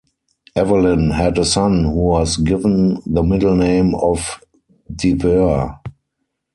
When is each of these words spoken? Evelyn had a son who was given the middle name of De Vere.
Evelyn 0.55 1.11
had 1.11 1.37
a 1.37 1.45
son 1.45 1.83
who 1.83 1.91
was 1.91 2.37
given 2.37 3.03
the 3.05 3.21
middle 3.21 3.55
name 3.55 3.93
of 3.93 4.41
De 4.95 5.13
Vere. 5.13 5.79